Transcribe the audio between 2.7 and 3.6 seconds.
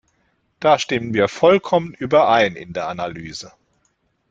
der Analyse.